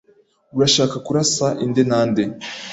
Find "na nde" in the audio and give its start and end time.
1.89-2.23